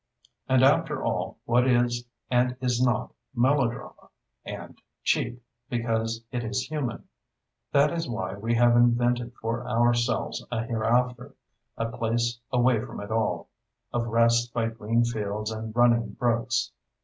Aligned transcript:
And, 0.49 0.63
after 0.63 1.03
all, 1.03 1.37
what 1.45 1.67
is, 1.67 2.07
and 2.31 2.57
is 2.59 2.81
not, 2.81 3.13
melodrama—and 3.35 4.79
cheap. 5.03 5.35
Cheap—because 5.67 6.23
it 6.31 6.43
is 6.43 6.63
human. 6.63 7.03
That 7.71 7.93
is 7.93 8.09
why 8.09 8.33
we 8.33 8.55
have 8.55 8.75
invented 8.75 9.33
for 9.39 9.69
ourselves 9.69 10.43
a 10.51 10.63
hereafter—a 10.65 11.85
place 11.99 12.39
away 12.51 12.81
from 12.83 12.99
it 12.99 13.11
all—of 13.11 14.07
rest 14.07 14.51
by 14.55 14.69
green 14.69 15.03
fields 15.05 15.51
and 15.51 15.71
running 15.75 16.13
brooks. 16.13 16.71